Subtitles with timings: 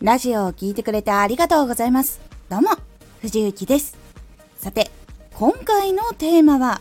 [0.00, 2.20] ラジオを聴いてくれてありがとうございます。
[2.48, 2.68] どうも、
[3.20, 3.96] 藤幸です。
[4.56, 4.92] さて、
[5.34, 6.80] 今回のテーマは、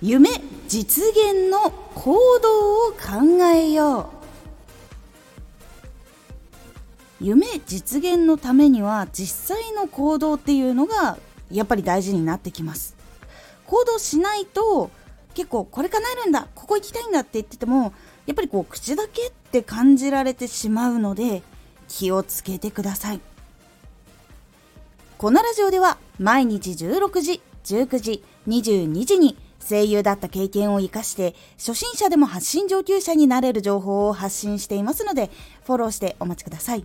[0.00, 0.28] 夢
[0.68, 4.12] 実現の行動を考えよ
[7.20, 7.24] う。
[7.24, 11.18] 夢実現のためには実際の行動っていうのが
[11.50, 12.94] やっぱり大事になってきます。
[13.66, 14.92] 行動しないと
[15.34, 17.92] 結構これ叶えるんだここ行きたいんだって言ってても
[18.30, 21.42] やっぱりこう口だけって感じられてしまうので
[21.88, 23.20] 気をつけてください。
[25.18, 29.36] このラジオでは毎日16時19時22時に
[29.68, 35.28] 声優だった経験を生かして初心者でも発信上級者になれる情報を発信していますので
[35.64, 36.84] フォローしてお待ちください。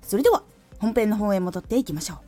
[0.00, 0.42] それでは
[0.78, 2.18] 本編の方へ戻っていきましょう。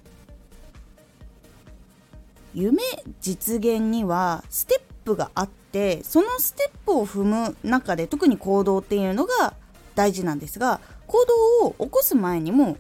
[2.52, 2.82] 夢
[3.22, 9.54] 実現にはステップがあってそのステップを踏む中で特に行動っていうのが
[9.94, 11.24] 大事なんですが行
[11.60, 12.76] 動を起こす前にも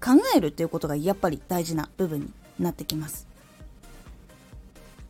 [0.00, 3.26] 考えるっていうことがやっぱり大事な部分になってきます。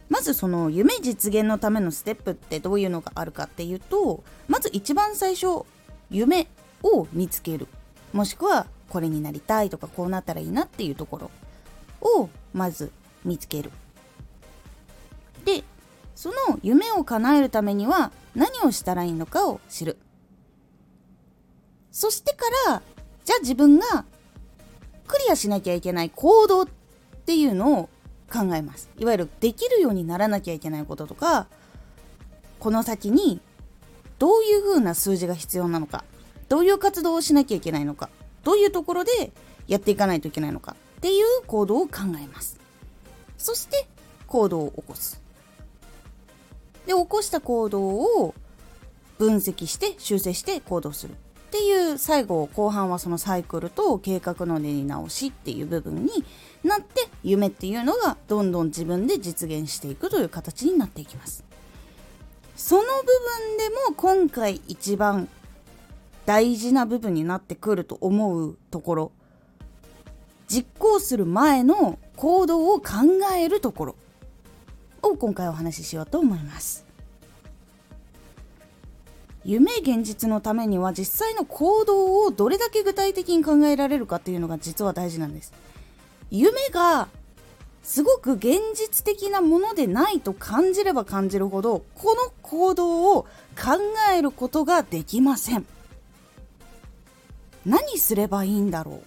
[0.09, 5.65] まずその夢実現のためのステップってどういうのがあるかっていうとまず一番最初
[6.11, 6.49] 夢
[6.83, 7.67] を見つける。
[8.13, 11.31] もしくはこれになりたいとかこうなったらいいなっていうところ
[12.03, 12.93] をまず
[13.25, 13.71] 見つける。
[15.47, 15.65] で
[16.15, 19.99] その夢を叶えるためには何をしたらいいのかを知る。
[21.91, 22.83] そしてから
[23.25, 24.05] じゃあ自分が
[25.07, 26.67] クリアしなきゃいけない行動っ
[27.27, 27.89] ていうのを
[28.33, 28.89] 考えます。
[28.99, 31.47] いわゆるできるようにならなきゃいけないこととか
[32.59, 33.41] この先に
[34.19, 36.05] どういう風な数字が必要なのか
[36.49, 38.09] どういう活動をしなきゃいけないのか
[38.45, 39.33] どういうところで
[39.67, 42.59] やっていかないといけないのかっていう行動を考えます。
[43.39, 43.87] そして
[44.27, 45.22] 行動を起こす。
[46.87, 48.35] で起こした行動を
[49.19, 51.15] 分析して修正して行動するっ
[51.53, 56.11] ていう最後後半はそのサイクルと計画の練り直しっていう部分に
[56.65, 61.45] なって夢っていうのがどんどん自分で実現していくという形になっていきます。
[62.57, 65.29] その部分でも今回一番
[66.25, 69.13] 大事な部分になってくると思うところ。
[70.49, 72.85] 実行する前の行動を考
[73.37, 73.97] えるところ。
[75.03, 76.85] を今回お話ししようと思います。
[79.45, 85.53] 夢現実のためには実際の行動をどれだけ具体的に考えられるかっていうのが実は大事なんです。
[86.31, 87.09] 夢が
[87.83, 93.79] すごく現実的なものでないと感じれば感じるほどこの行動を考
[94.15, 95.67] えることができません。
[97.67, 98.99] 何すればいいんだろうっ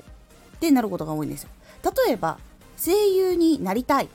[0.59, 1.49] てなることが多いんですよ。
[2.05, 2.37] 例えば
[2.77, 4.09] 声優になりたい。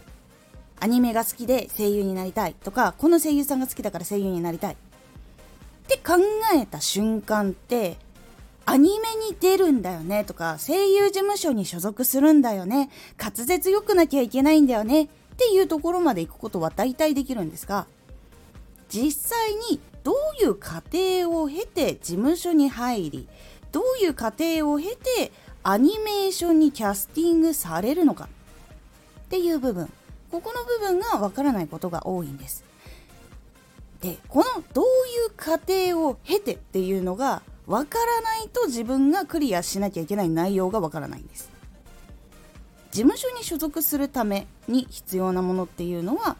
[0.80, 4.74] アニメが好きで声優になりたいとかこの声優さんが好きだから声優になりたい。
[4.74, 4.76] っ
[5.86, 6.14] て考
[6.54, 7.96] えた瞬間って
[8.64, 17.86] アニメに出るんだよねとか声優事務所に所属するんだよね滑舌良くなきゃいけないんだよねっていうところまで行くことは大体できるんですが
[18.88, 23.28] 実際にどういう過程を経て事務所に入り
[23.72, 25.32] どういう過程を経て
[25.62, 28.28] アニメーションにキャスティングされるのか
[29.20, 29.90] っていう部分。
[30.30, 32.64] ここの部分がわからないことが多いんです。
[34.00, 41.50] でこのどういう過程を経てっていうのがわからないと自分がクリアしなきゃいけない内容がわからないんです。
[42.90, 46.36] 事務所に所属するために必要なものっていうのは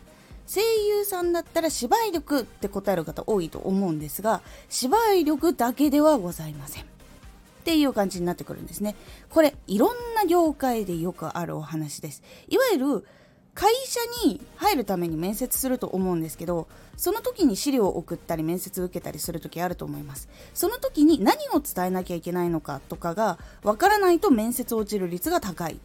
[0.48, 6.84] 声優さんだったら芝居力って答える方多いと思うんですが芝居力だけではございません。
[6.84, 6.86] っ
[7.62, 8.96] ていう感じになってくるんですね。
[9.28, 12.22] これいろんな業界でよくあるお話です。
[12.48, 13.06] いわゆる
[13.54, 20.28] 会社に入るために面接すると思うんですけどその時に資料を送ったり面接受けたりする時あると思います。
[20.54, 25.74] その時に何を伝えなきゃいけないのかとかがわからないと面接落ちる率が高い。
[25.74, 25.76] っ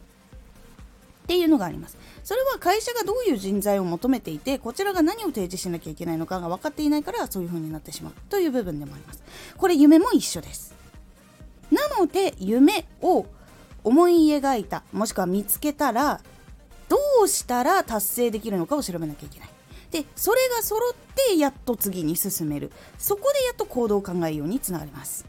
[1.26, 1.98] ていうのがあります。
[2.22, 8.12] それは会社がどういう人材を求めていてこちらが何を提示しなきゃいけないのかが分かっていないからそういう風になってしまう。
[8.28, 9.22] という部分でもあります。
[9.56, 10.74] これ夢も一緒です。
[11.72, 13.26] なので夢を
[13.82, 16.20] 思い描いたもしくは見つけたら
[16.88, 19.48] どうしたら達成できるのかを調べなきゃいけない。
[19.90, 22.70] でそれが揃ってやっと次に進める。
[22.98, 25.26] そこでやっと行動を考えるようにつながります。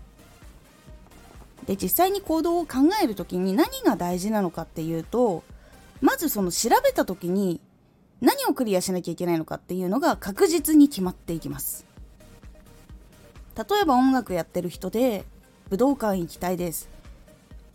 [1.66, 5.44] で実際に行動を考える時に何が大事なのかっていうと
[6.00, 7.60] まずその調べた時に
[8.22, 11.86] 何をクリアしなきゃいけないのかっていうのが確実に決まっていきます。
[13.56, 15.26] 例えば音楽やってる人で
[15.70, 16.90] 武道館行きたいです。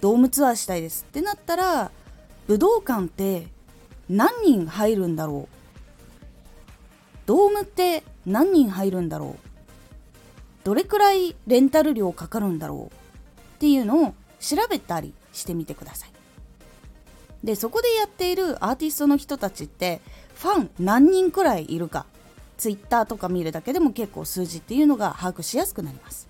[0.01, 1.91] ドームツアーしたいですってなったら
[2.47, 3.47] 武道館って
[4.09, 5.57] 何人入るんだろう？
[7.27, 9.49] ドームって何人入るんだろう？
[10.65, 12.95] どれくらいレンタル料かかるんだろう？
[12.95, 16.11] っていうのを調べたりしてみてください。
[17.45, 20.01] でそこでやっているアーティストの人たちって
[20.35, 22.07] ファン何人くらいいるか
[22.57, 26.29] Twitter とか見るだけでも結構数字っていうのが把握しやすくなります。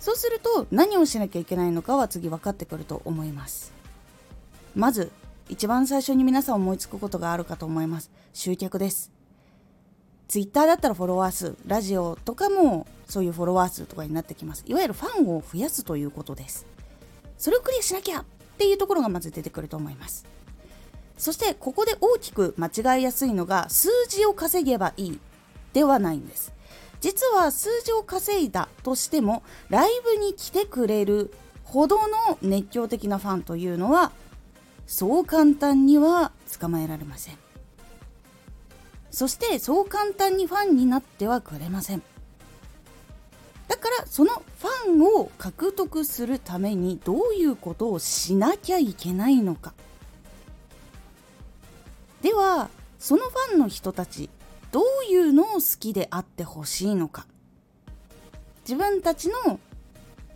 [0.00, 3.72] そうすると何をしなきゃいけないのかは次分かってくると思います。
[4.74, 5.12] まず
[5.48, 8.10] 一番最初に皆さん思いつくことがあるかと思います。
[8.32, 9.10] 集客です。
[10.26, 14.64] ツイッターだったらフォロワー数ラジオとかもそういうフォロワー数とかになってきます。
[14.66, 16.66] いわゆるファンを増やすということです。
[17.36, 18.24] それをクリアしなきゃっ
[18.56, 20.24] ていうところがまず出てくると思います。
[21.18, 25.20] そしてここで大きく間違いやすいのが数字を稼げばいい
[25.74, 26.52] ではないんです。
[27.00, 34.10] 実は数字を稼いだとしてもライブに来てくれるほどの熱狂的なファンというのは
[34.86, 37.38] そう簡単には捕まえられません。
[39.10, 42.02] そしてそう簡単にファンになってはくれません。
[43.68, 49.72] だからそのファンを獲得するためにどういうことをしなきゃいけないのか。
[52.22, 54.30] ではそのファンの人たち
[54.72, 57.26] どういうのを好きであってほしいのか。
[58.62, 59.60] 自分たちの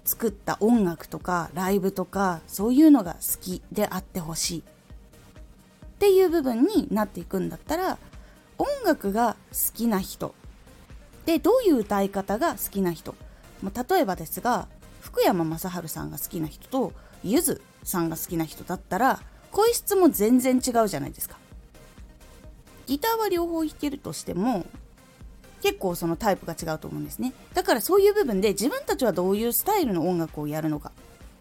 [0.08, 4.58] 作った音楽とかライブとかそういうのが好きであってほしい。
[4.60, 4.62] っ
[5.98, 7.98] ていう部分になっていくんだったら
[8.56, 10.34] 音楽が好きな人。
[11.26, 13.14] でどういう歌い方が好きな人。
[13.62, 14.66] 例えばですが
[15.02, 19.20] 福山雅治さんが好きな人とゆずさんが好きな人だったら
[19.52, 21.36] 声質も全然違うじゃないですか。
[22.86, 24.64] ギターは両方弾けるとしても
[25.62, 27.32] 結構そのタイプが違うと思うんですね。
[27.54, 30.92] だからそういう部分で自分たちはどういうスタイルの音楽をやるのか。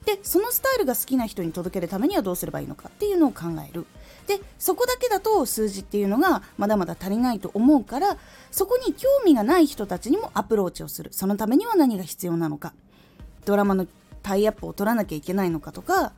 [0.05, 3.85] でそのスタイルが好きな人に届けるためにはどうすればいいのかっていうのを考える。
[4.25, 8.17] でそこだけだと数字っていうのがまだまだ足りないと思うから
[8.51, 11.09] そこに興味がない人たちにもアプローチをする。
[11.13, 12.73] そのためには何が必要なのか。
[13.45, 13.85] ドラマの
[14.23, 16.11] タイアップを取らなきゃいけないのかとか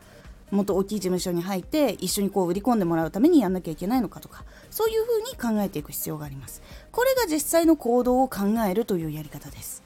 [0.51, 6.61] もっと大きい事務所に入って一緒にこう売り込んでもらうためにやんなきゃいけないのかとかそういうふうに考えていく必要があります。
[6.91, 9.83] これが実際の行動を考えるというやり方です。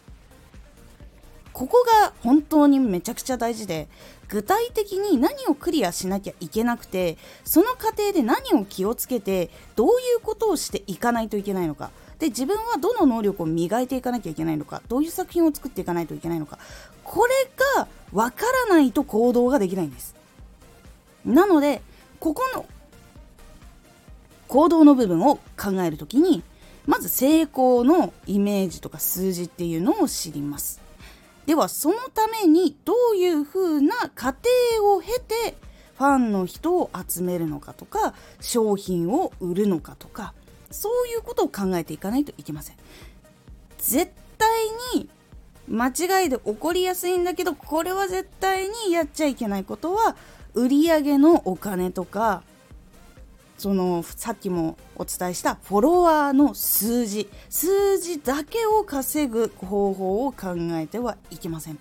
[1.51, 3.87] ここが本当にめちゃくちゃ大事で
[4.27, 11.91] 具体的に何をクリアしなきゃいけなくてその過程で何を気をつけてどういうことをしていかないといけないのか。
[12.17, 14.81] で自分はどの能力を磨いていかなきゃいけないのか。
[14.87, 16.57] どういう作品を作っていかないといけないのか。
[17.03, 17.33] これ
[17.75, 20.15] がわからないと行動ができないんです。
[21.25, 21.81] なので
[22.19, 22.65] ここの
[24.47, 26.43] 行動の部分を考える時に
[26.85, 30.81] まず成功のイメージとか数字っていうのを知ります。
[31.45, 35.57] ではそのためにどういうふうな過程を経て
[35.97, 40.33] ファンの人を集めるのかとか商品を売るのかとか
[40.71, 42.75] そういうことを考えていかないといけません。
[43.77, 44.49] 絶対
[44.95, 45.09] に
[45.67, 50.15] 間違いで起こりやすいんだけどこれは絶対にやっちゃいけないことは
[50.53, 52.43] 売上のお金とか
[53.57, 57.29] そのさっきもお伝えしたフォロワーの数字。
[57.49, 61.79] 数字だけを稼ぐ方法を考えてはいけません。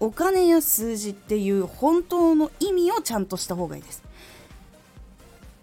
[0.00, 4.02] お金や数字っていう本当の意味をちゃんとした方がいいです。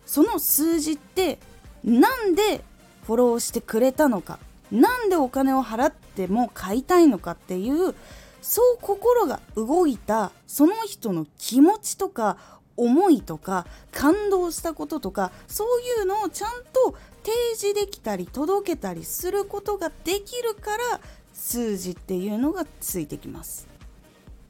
[0.05, 1.39] その数字って
[1.83, 2.63] なんで
[3.05, 4.39] フォローしてくれたのか。
[4.71, 7.95] なんでお金を払っても買いたいのかっていう
[8.41, 12.37] そう心が動いたその人の気持ちとか
[12.77, 21.01] 思いとか感動したこととかそういうのをちゃんと提示できたり届けたりすることができるから
[21.33, 23.67] 数字っていうのがついてきます。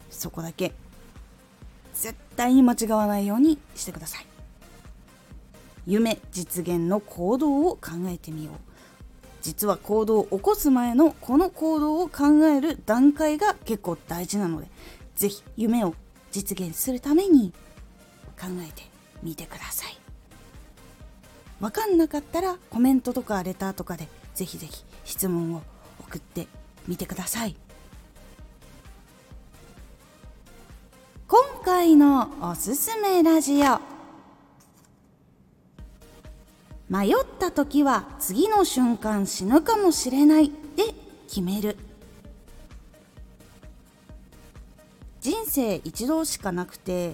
[0.09, 0.73] そこだけ。
[1.93, 4.25] 絶対に間違わないようにしてください。
[5.85, 8.68] 夢実現の行動を考えてみよう。
[9.41, 14.67] 実は行動を起こす前のこの行動を考える段階が結構大事なので
[15.15, 15.95] 是非夢を
[16.31, 17.53] 実現するために
[18.39, 18.83] 考えて
[19.23, 19.97] みてください。
[21.59, 25.61] 分かんなかったらコメントとかレターとかでぜひぜひ質問を
[25.99, 26.47] 送って
[26.87, 27.55] みてください。
[31.27, 33.98] 今回のおすすめラジオ。
[36.89, 40.95] 迷った時は次の瞬間死ぬかもしれないで
[41.27, 41.77] 決める。
[45.21, 47.13] 人生一度しかなくて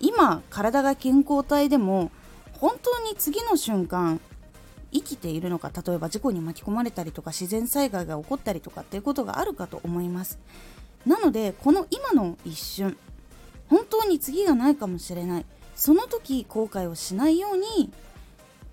[0.00, 2.10] 今体が健康体でも
[2.54, 4.18] 本当に次の瞬間
[4.92, 10.38] 生きているのか例えば事故に巻き込まれたりとか自然災害が起こったりとかっていうことがあるかと思います。
[11.06, 12.96] なのでこの今の一瞬
[13.68, 15.46] 本当に次がないかもしれない。
[15.76, 17.92] その時後悔をしないように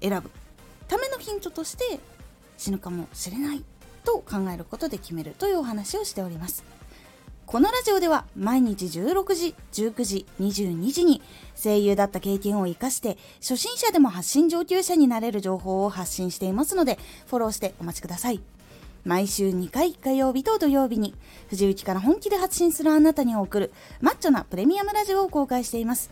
[0.01, 0.29] 選ぶ
[0.87, 1.99] ためのヒントとして
[2.57, 3.63] 死ぬかもしれない
[4.03, 6.63] と考えることで決めるというお話をしております
[7.45, 11.21] このラジオでは毎日16時、19時、22時に
[11.61, 18.41] 声優だった経験を活かして初心者でも発信上級者になれる情報を発信していますのでフォローしてお待ちください。
[19.03, 21.15] 毎週2回火曜日と土曜日に
[21.49, 26.11] 藤雪から本気で発信するあなたに送るマッチョなプレミアムラジオを公開しています